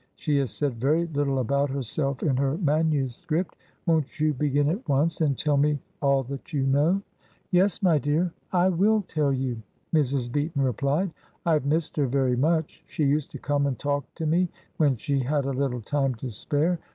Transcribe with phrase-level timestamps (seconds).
[0.15, 3.55] She has said very little about herself in her manuscript.
[3.85, 7.03] Won't you begin at once, and tell me all that you know?"
[7.51, 9.61] "Yes, my dear, I will tell you,"
[9.93, 10.31] Mrs.
[10.31, 11.13] Beaton replied.
[11.45, 12.83] "I have missed her very much.
[12.87, 16.31] She used to come and talk to me when she had a little time to
[16.31, 16.79] spare.